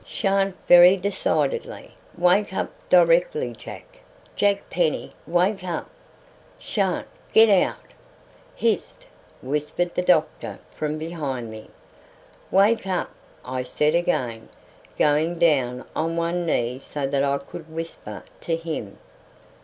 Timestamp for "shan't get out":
6.57-7.93